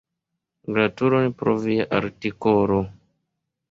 [0.77, 2.85] Gratulon pro via artikolo!